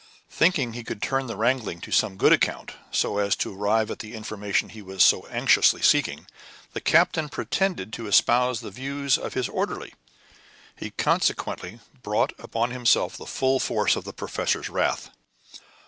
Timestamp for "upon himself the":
12.39-13.27